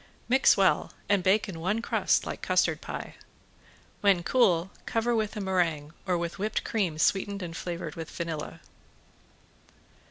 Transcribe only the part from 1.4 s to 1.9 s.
in one